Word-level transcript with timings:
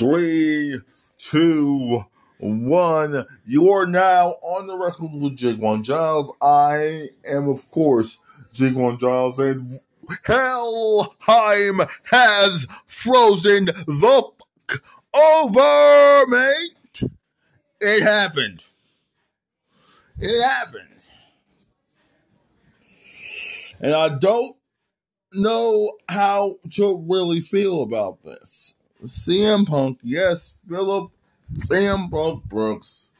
Three, 0.00 0.80
two, 1.18 2.06
one. 2.38 3.26
You 3.44 3.68
are 3.68 3.86
now 3.86 4.28
on 4.40 4.66
the 4.66 4.74
record 4.74 5.10
with 5.12 5.36
Jake 5.36 5.60
Giles. 5.82 6.34
I 6.40 7.10
am, 7.22 7.50
of 7.50 7.70
course, 7.70 8.18
Jake 8.50 8.76
Giles, 8.98 9.38
and 9.38 9.78
Helheim 10.24 11.82
has 12.04 12.66
frozen 12.86 13.66
the 13.66 13.84
fuck 14.00 14.82
over, 15.12 16.26
mate. 16.30 17.10
It 17.82 18.02
happened. 18.02 18.62
It 20.18 20.42
happened. 20.42 20.86
And 23.80 23.94
I 23.94 24.08
don't 24.08 24.56
know 25.34 25.92
how 26.08 26.56
to 26.70 27.04
really 27.06 27.42
feel 27.42 27.82
about 27.82 28.24
this. 28.24 28.72
CM 29.04 29.66
Punk, 29.66 29.98
yes, 30.02 30.56
Philip 30.68 31.10
CM 31.54 32.10
Punk 32.10 32.44
Brooks 32.44 33.10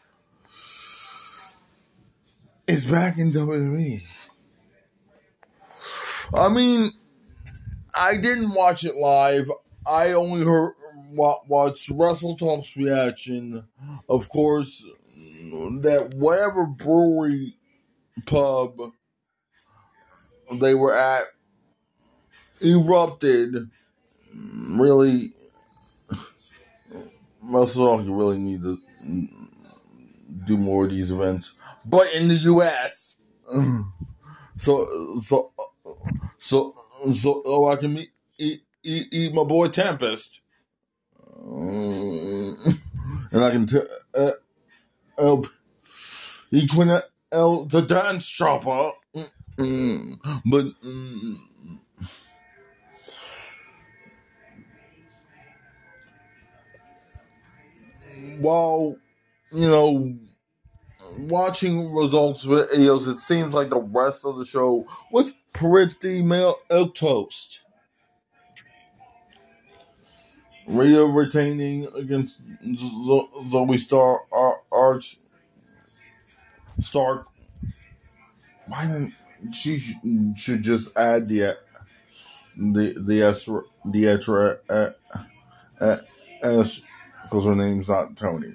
is 2.66 2.86
back 2.86 3.18
in 3.18 3.32
WWE. 3.32 4.02
I 6.32 6.48
mean, 6.48 6.90
I 7.94 8.16
didn't 8.16 8.54
watch 8.54 8.84
it 8.84 8.96
live. 8.96 9.50
I 9.86 10.12
only 10.12 10.44
heard 10.44 10.74
watched 11.14 11.90
Wrestle 11.90 12.36
Talk's 12.36 12.76
reaction. 12.76 13.64
Of 14.08 14.28
course, 14.28 14.86
that 15.80 16.14
whatever 16.16 16.66
brewery 16.66 17.56
pub 18.26 18.78
they 20.52 20.74
were 20.74 20.94
at 20.94 21.24
erupted. 22.60 23.70
Really, 24.32 25.32
Wrestle 27.50 27.98
Talk 27.98 28.06
really 28.08 28.38
need 28.38 28.62
to 28.62 28.78
do 30.46 30.56
more 30.56 30.84
of 30.84 30.90
these 30.90 31.10
events, 31.10 31.56
but 31.84 32.12
in 32.14 32.28
the 32.28 32.34
U.S. 32.34 33.18
So 34.60 34.84
so 35.22 35.52
so 36.38 36.70
so 37.12 37.42
oh, 37.46 37.68
I 37.72 37.76
can 37.76 37.94
meet, 37.94 38.10
eat, 38.36 38.62
eat, 38.82 39.06
eat 39.10 39.32
my 39.34 39.42
boy 39.44 39.68
Tempest, 39.68 40.42
and 41.42 42.56
I 43.32 43.50
can 43.50 43.64
tell 43.64 43.86
uh, 44.14 44.32
uh, 45.16 45.36
Equina 46.52 47.04
El 47.32 47.64
the 47.64 47.80
dance 47.80 48.28
chopper, 48.28 48.90
but. 49.56 50.66
Mm, 50.84 51.38
while 58.40 58.96
you 59.52 59.68
know 59.68 60.18
watching 61.20 61.92
results 61.94 62.44
videos, 62.46 63.08
it 63.08 63.20
seems 63.20 63.54
like 63.54 63.70
the 63.70 63.80
rest 63.80 64.24
of 64.24 64.36
the 64.38 64.44
show 64.44 64.86
was 65.10 65.32
pretty 65.52 66.22
milk 66.22 66.64
toast. 66.94 67.64
Rhea 70.68 71.04
retaining 71.04 71.88
against 71.96 72.40
Zoey 72.62 73.78
Star 73.78 74.20
Arch 74.70 75.16
Stark. 76.80 77.26
Why 78.66 78.86
didn't 78.86 79.12
she 79.52 79.80
should 80.36 80.62
just 80.62 80.96
add 80.96 81.28
the 81.28 81.56
the 82.56 82.94
the 82.96 83.22
S 83.22 83.48
the 83.84 84.06
S 86.42 86.82
because 87.30 87.44
her 87.44 87.54
name's 87.54 87.88
not 87.88 88.16
Tony. 88.16 88.52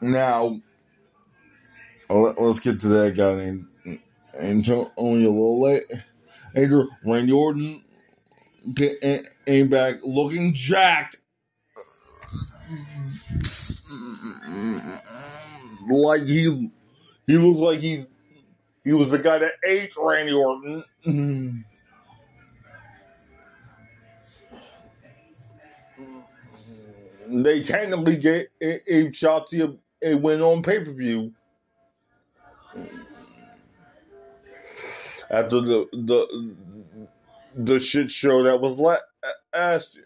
Now, 0.00 0.60
let, 2.10 2.36
us 2.36 2.58
get 2.58 2.80
to 2.80 2.88
that 2.88 3.16
guy 3.16 3.34
named 3.36 3.66
Antonio 4.38 5.30
Lole. 5.30 5.78
Andrew 6.54 6.84
Randy 7.04 7.32
Orton 7.32 7.82
came 8.74 9.68
back 9.68 9.96
looking 10.02 10.52
jacked. 10.52 11.18
Like 15.88 16.22
he 16.22 16.70
he 17.28 17.38
looks 17.38 17.60
like 17.60 17.78
he's 17.78 18.08
he 18.84 18.92
was 18.92 19.10
the 19.10 19.20
guy 19.20 19.38
that 19.38 19.52
ate 19.64 19.94
Randy 19.96 20.32
Orton. 20.32 21.64
They 27.44 27.62
technically 27.62 28.16
get 28.16 28.50
a, 28.62 28.80
Shotzi 29.10 29.78
a, 30.02 30.10
a 30.10 30.14
win 30.16 30.40
on 30.40 30.62
pay 30.62 30.84
per 30.84 30.92
view. 30.92 31.32
After 35.28 35.60
the 35.60 35.86
the 35.92 36.56
the 37.56 37.80
shit 37.80 38.10
show 38.10 38.42
that 38.44 38.60
was 38.60 38.78
la- 38.78 38.96
asked 39.52 39.98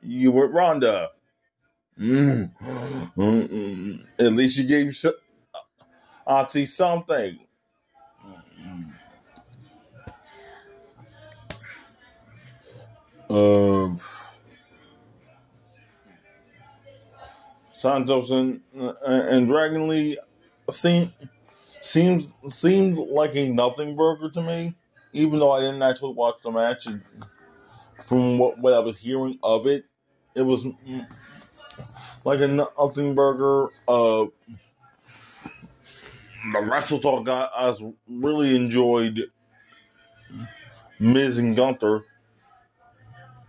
you 0.00 0.32
with 0.32 0.50
Ronda. 0.50 1.10
Mm. 1.98 2.50
At 4.18 4.32
least 4.32 4.58
you 4.58 4.64
gave 4.64 4.96
Auntie 6.26 6.64
something. 6.64 7.38
Um. 13.28 13.98
Uh, 14.00 14.31
Santos 17.82 18.30
and 18.30 18.60
and 19.04 19.48
Dragon 19.48 19.88
Lee 19.88 20.16
seem 20.70 21.10
seems 21.80 22.32
seemed 22.48 22.96
like 22.96 23.34
a 23.34 23.48
nothing 23.48 23.96
burger 23.96 24.30
to 24.30 24.40
me, 24.40 24.76
even 25.12 25.40
though 25.40 25.50
I 25.50 25.60
didn't 25.62 25.82
actually 25.82 26.14
watch 26.14 26.36
the 26.44 26.52
match. 26.52 26.86
And 26.86 27.02
from 28.06 28.38
what, 28.38 28.58
what 28.58 28.72
I 28.72 28.78
was 28.78 29.00
hearing 29.00 29.36
of 29.42 29.66
it, 29.66 29.84
it 30.36 30.42
was 30.42 30.64
like 32.24 32.38
a 32.40 32.46
nothing 32.46 33.16
burger. 33.16 33.72
Uh, 33.88 34.26
the 36.52 36.60
Wrestle 36.60 37.00
Talk 37.00 37.24
guys 37.24 37.82
really 38.08 38.54
enjoyed 38.54 39.24
Miz 41.00 41.38
and 41.38 41.56
Gunther 41.56 42.04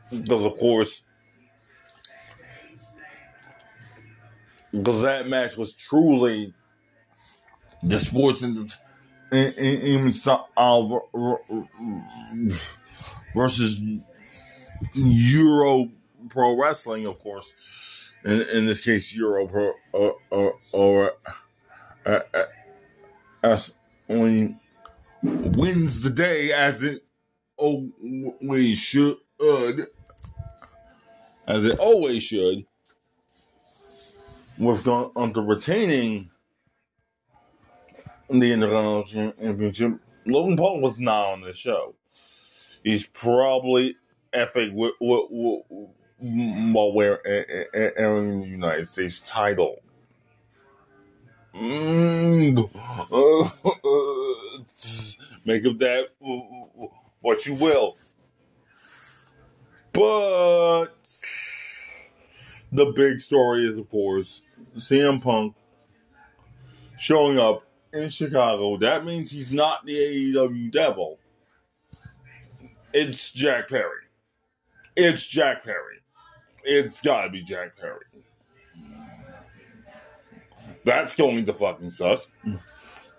because, 0.10 0.44
of 0.44 0.58
course, 0.58 1.04
because 4.74 5.04
that 5.04 5.28
match 5.28 5.56
was 5.56 5.74
truly 5.74 6.54
the 7.84 8.00
sports 8.00 8.42
and 8.42 8.58
even 9.32 10.12
style 10.14 10.50
versus 13.36 13.82
Euro 14.94 15.90
Pro 16.30 16.60
Wrestling, 16.60 17.06
of 17.06 17.18
course. 17.20 18.12
In, 18.26 18.42
in 18.54 18.66
this 18.66 18.84
case, 18.84 19.14
Euro 19.16 19.48
Pro 19.48 19.74
or 19.92 20.16
or, 20.32 20.56
or 20.72 21.12
uh, 22.06 22.20
uh, 22.34 22.44
as 23.44 23.78
when 24.08 24.60
wins 25.22 26.02
the 26.02 26.10
day 26.10 26.52
as 26.52 26.84
it 26.84 27.04
always 27.58 28.80
should, 28.80 29.18
as 31.48 31.66
it 31.66 31.80
always 31.80 32.24
should 32.24 32.66
with 34.58 34.88
on 34.88 35.34
the 35.34 35.42
retaining 35.42 36.30
the 38.30 38.52
Intercontinental 38.52 39.04
Championship, 39.04 40.00
Logan 40.26 40.58
Paul 40.58 40.82
was 40.82 41.00
not 41.00 41.34
on 41.34 41.42
the 41.42 41.54
show. 41.54 41.96
He's 42.84 43.08
probably 43.08 43.96
effing 44.34 44.74
while 46.20 46.94
wearing 46.94 48.42
the 48.42 48.48
United 48.48 48.88
States 48.88 49.20
title. 49.22 49.82
Mm. 51.54 52.56
Make 55.46 55.66
of 55.66 55.78
that 55.80 56.08
what 57.22 57.46
you 57.46 57.54
will. 57.54 57.98
But 59.92 60.88
the 62.74 62.88
big 62.88 63.22
story 63.22 63.66
is, 63.68 63.78
of 63.78 63.90
course, 63.90 64.44
CM 64.76 65.22
Punk 65.22 65.56
showing 66.98 67.38
up 67.40 67.64
in 67.94 68.10
Chicago. 68.10 68.78
That 68.78 69.06
means 69.06 69.30
he's 69.30 69.54
not 69.54 69.86
the 69.86 69.96
AEW 69.96 70.72
devil. 70.72 71.20
It's 72.94 73.32
Jack 73.32 73.70
Perry. 73.70 74.02
It's 74.96 75.26
Jack 75.26 75.64
Perry. 75.64 76.00
It's 76.64 77.02
gotta 77.02 77.30
be 77.30 77.44
Jack 77.44 77.78
Perry. 77.80 78.06
That's 80.84 81.16
going 81.16 81.46
to 81.46 81.54
fucking 81.54 81.92
suck. 81.92 82.26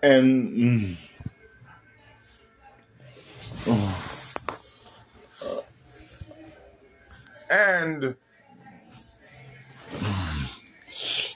And. 0.03 0.97
Mm, 3.67 4.01
and 7.49 8.15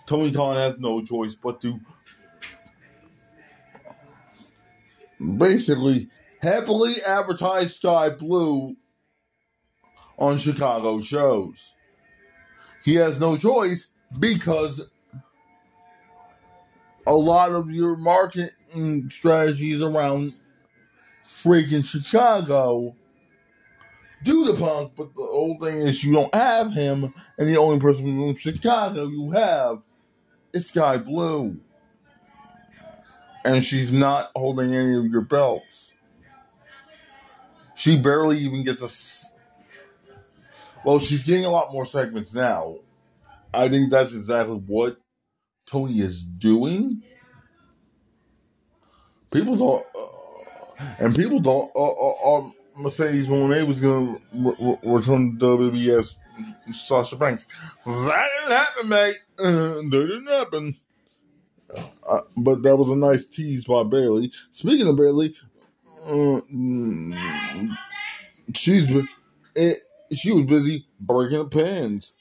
Tony 0.10 0.32
Khan 0.34 0.56
has 0.56 0.80
no 0.80 1.04
choice 1.04 1.36
but 1.36 1.62
to 1.62 1.80
basically 5.38 6.08
heavily 6.42 6.94
advertise 7.08 7.76
Skye 7.76 8.10
Blue 8.10 8.76
on 10.18 10.38
Chicago 10.38 11.00
shows. 11.00 11.76
He 12.84 12.96
has 12.96 13.20
no 13.20 13.38
choice 13.38 13.94
because 14.18 14.90
a 17.06 17.14
lot 17.14 17.52
of 17.52 17.70
your 17.70 17.96
marketing 17.96 19.12
strategies 19.12 19.84
around 19.84 20.34
freaking 21.24 21.86
Chicago 21.86 22.96
do 24.24 24.46
the 24.46 24.56
punk, 24.56 24.94
but 24.98 25.14
the 25.14 25.22
whole 25.22 25.60
thing 25.62 25.78
is 25.78 26.04
you 26.04 26.14
don't 26.14 26.34
have 26.34 26.74
him, 26.74 27.14
and 27.38 27.48
the 27.48 27.58
only 27.58 27.80
person 27.80 28.06
from 28.06 28.36
Chicago 28.36 29.06
you 29.06 29.30
have 29.30 29.84
is 30.54 30.70
Skye 30.70 30.98
Blue. 30.98 31.58
And 33.46 33.64
she's 33.64 33.92
not 33.92 34.32
holding 34.36 34.74
any 34.74 34.96
of 34.96 35.06
your 35.06 35.22
belts. 35.22 35.96
She 37.76 37.98
barely 37.98 38.40
even 38.40 38.64
gets 38.64 38.82
a. 38.82 38.90
Well, 40.84 41.00
she's 41.00 41.26
getting 41.26 41.46
a 41.46 41.50
lot 41.50 41.72
more 41.72 41.86
segments 41.86 42.36
now. 42.36 42.76
I 43.54 43.70
think 43.70 43.92
that's 43.92 44.14
exactly 44.14 44.56
what 44.56 44.98
Tony 45.66 46.00
is 46.00 46.24
doing. 46.26 47.02
People 49.32 49.56
don't, 49.56 49.86
uh, 49.96 50.86
and 51.00 51.16
people 51.16 51.40
don't. 51.40 51.72
Uh, 51.76 51.92
uh, 51.92 52.38
uh 52.38 52.50
Mercedes 52.78 53.28
Moné 53.28 53.68
was 53.68 53.82
going 53.82 54.16
to 54.16 54.22
re- 54.34 54.56
re- 54.60 54.94
return 54.94 55.38
to 55.40 55.98
as 55.98 56.18
Sasha 56.72 57.16
Banks. 57.16 57.48
That 57.86 58.30
didn't 58.42 58.58
happen, 58.58 58.90
mate. 58.90 59.16
That 59.38 60.08
didn't 60.08 60.28
happen. 60.28 60.76
Uh, 62.08 62.22
but 62.38 62.64
that 62.64 62.76
was 62.76 62.90
a 62.90 62.96
nice 62.96 63.26
tease 63.26 63.66
by 63.66 63.84
Bayley. 63.84 64.32
Speaking 64.52 64.88
of 64.88 64.98
Bayley, 64.98 65.36
uh, 66.06 66.42
she's 68.56 68.88
been, 68.88 69.08
it, 69.56 69.78
she 70.14 70.32
was 70.32 70.46
busy 70.46 70.88
breaking 71.00 71.40
up 71.40 71.52
pins. 71.52 72.14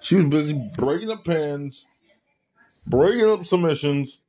She 0.00 0.16
was 0.16 0.24
busy 0.26 0.70
breaking 0.76 1.10
up 1.10 1.24
pins, 1.24 1.86
breaking 2.86 3.30
up 3.30 3.44
submissions. 3.44 4.20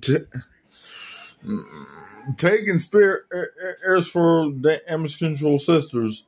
T- 0.00 0.18
taking 2.36 2.78
spirit 2.78 3.24
airs 3.84 4.08
for 4.08 4.50
the 4.50 4.82
damage 4.86 5.18
control 5.18 5.58
sisters. 5.58 6.24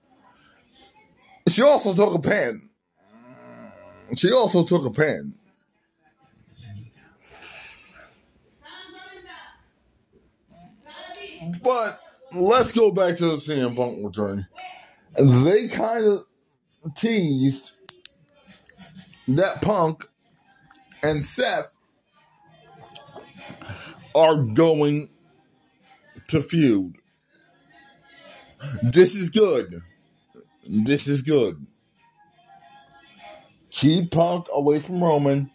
She 1.49 1.63
also 1.63 1.95
took 1.95 2.15
a 2.15 2.19
pen. 2.19 2.71
She 4.17 4.33
also 4.33 4.65
took 4.65 4.87
a 4.87 4.91
pen. 4.91 5.35
But 11.63 12.01
let's 12.33 12.73
go 12.73 12.93
back 12.93 13.17
to 13.17 13.27
the 13.27 13.37
CM 13.37 13.77
Punk 13.77 13.99
return. 14.05 14.47
They 15.17 15.69
kind 15.69 16.05
of 16.07 16.27
teased 16.95 17.73
that 19.29 19.61
Punk 19.63 20.05
and 21.03 21.25
Seth 21.25 21.79
are 24.15 24.43
going 24.43 25.09
to 26.31 26.41
feud. 26.41 26.97
This 28.83 29.15
is 29.15 29.29
good. 29.31 29.83
This 30.67 31.07
is 31.07 31.23
good. 31.23 31.67
Keep 33.71 34.11
Punk 34.11 34.47
away 34.53 34.81
from 34.81 35.03
Roman. 35.03 35.51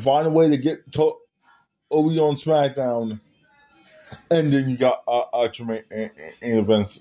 Find 0.00 0.26
a 0.26 0.30
way 0.30 0.50
to 0.50 0.56
get 0.56 0.92
to 0.92 1.12
Obi 1.90 2.18
on 2.18 2.34
SmackDown. 2.34 3.20
And 4.30 4.52
then 4.52 4.68
you 4.68 4.76
got 4.76 5.02
uh, 5.06 5.20
uh, 5.32 5.48
main 5.64 5.82
events 6.42 7.00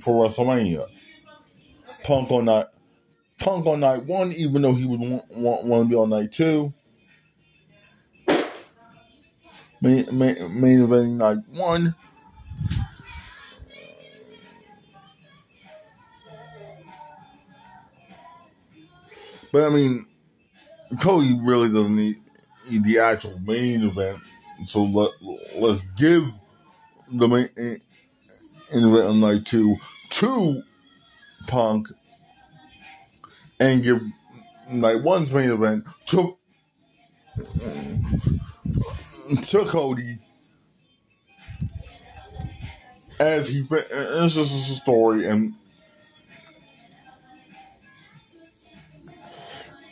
for 0.00 0.24
WrestleMania. 0.24 0.86
Punk 2.04 2.30
on 2.30 2.44
night, 2.44 2.66
Punk 3.40 3.66
on 3.66 3.80
night 3.80 4.04
one, 4.04 4.32
even 4.32 4.62
though 4.62 4.74
he 4.74 4.86
would 4.86 5.00
want, 5.00 5.30
want, 5.30 5.64
want 5.64 5.84
to 5.84 5.90
be 5.90 5.96
on 5.96 6.10
night 6.10 6.32
two. 6.32 6.72
Main, 9.86 10.18
main, 10.18 10.60
main 10.60 10.82
event 10.82 11.12
night 11.12 11.38
one. 11.50 11.94
But 19.52 19.62
I 19.62 19.68
mean, 19.68 20.06
Cody 21.00 21.38
really 21.40 21.68
doesn't 21.68 21.94
need, 21.94 22.16
need 22.68 22.82
the 22.82 22.98
actual 22.98 23.38
main 23.46 23.84
event. 23.84 24.18
So 24.64 24.82
let 24.82 25.12
let's 25.56 25.88
give 25.92 26.32
the 27.12 27.28
main 27.28 27.48
eh, 27.56 27.76
event 28.72 29.04
on 29.04 29.20
night 29.20 29.46
two 29.46 29.76
to 30.10 30.62
Punk 31.46 31.86
and 33.60 33.84
give 33.84 34.02
night 34.68 35.00
one's 35.04 35.32
main 35.32 35.50
event 35.50 35.86
to 36.06 36.36
to 39.34 39.64
Cody. 39.64 40.18
As 43.18 43.48
he 43.48 43.66
it's 43.70 44.34
just 44.34 44.70
a 44.70 44.74
story 44.74 45.26
and 45.26 45.54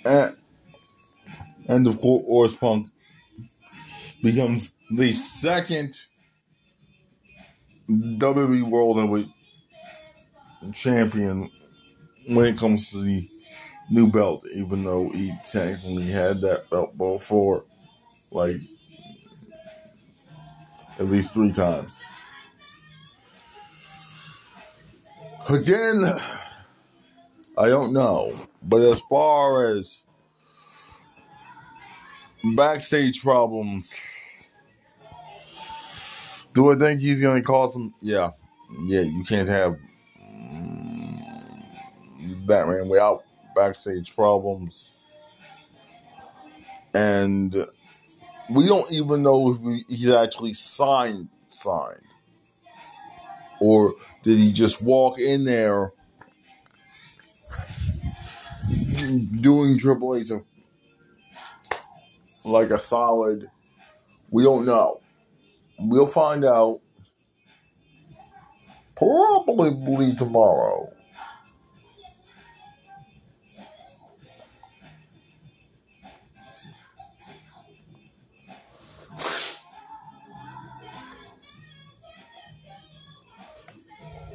and, 0.05 0.37
and 1.69 1.87
of 1.87 1.99
course 1.99 2.55
Punk 2.55 2.89
becomes 4.23 4.73
the 4.91 5.13
second 5.13 5.95
WWE 7.89 8.63
World 8.63 8.99
Heavyweight 8.99 9.29
Champion 10.73 11.51
when 12.29 12.47
it 12.47 12.59
comes 12.59 12.91
to 12.91 13.03
the 13.03 13.23
new 13.91 14.11
belt, 14.11 14.45
even 14.55 14.85
though 14.85 15.11
he 15.11 15.33
technically 15.51 16.05
had 16.05 16.41
that 16.41 16.69
belt 16.71 16.97
before, 16.97 17.65
like 18.31 18.57
at 20.99 21.07
least 21.07 21.35
three 21.35 21.53
times. 21.53 22.03
Again, 25.49 26.03
I 27.59 27.69
don't 27.69 27.93
know. 27.93 28.33
But 28.63 28.83
as 28.83 29.01
far 29.01 29.77
as 29.77 30.03
backstage 32.57 33.23
problems, 33.23 34.01
do 36.55 36.73
I 36.73 36.77
think 36.77 37.01
he's 37.01 37.21
going 37.21 37.43
to 37.43 37.47
cause 37.47 37.75
some? 37.75 37.95
Yeah. 38.01 38.31
Yeah, 38.87 39.03
you 39.03 39.25
can't 39.25 39.49
have 39.49 39.77
mm, 40.21 41.27
Batman 42.47 42.89
without 42.89 43.25
backstage 43.55 44.15
problems. 44.17 44.93
And 46.95 47.55
we 48.51 48.67
don't 48.67 48.91
even 48.93 49.23
know 49.23 49.53
if 49.53 49.61
we, 49.61 49.85
he's 49.89 50.11
actually 50.11 50.55
signed 50.55 51.29
signed. 51.49 52.01
Or 53.61 53.95
did 54.23 54.39
he 54.39 54.53
just 54.53 54.83
walk 54.83 55.19
in 55.19 55.45
there 55.45 55.93
doing 59.41 59.79
Triple 59.79 60.17
H 60.17 60.31
like 62.45 62.71
a 62.71 62.79
solid 62.79 63.49
we 64.35 64.43
don't 64.43 64.67
know. 64.67 65.01
We'll 65.79 66.09
find 66.09 66.45
out 66.45 66.81
probably 68.97 70.15
tomorrow 70.17 70.89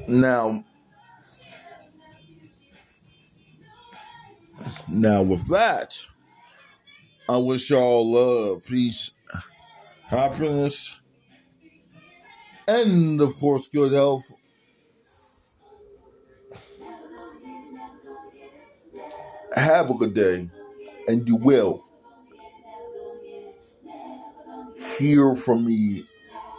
Now, 0.10 0.64
now 4.92 5.22
with 5.22 5.48
that, 5.50 6.04
I 7.30 7.38
wish 7.38 7.70
y'all 7.70 8.12
love, 8.12 8.66
peace, 8.66 9.12
happiness, 10.08 11.00
and 12.68 13.22
of 13.22 13.36
course, 13.36 13.68
good 13.68 13.92
health. 13.92 14.34
Have 19.54 19.92
a 19.92 19.94
good 19.94 20.16
day, 20.16 20.50
and 21.08 21.28
you 21.28 21.36
will 21.36 21.86
hear 24.98 25.36
from 25.36 25.66
me 25.66 26.04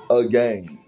again. 0.09 0.79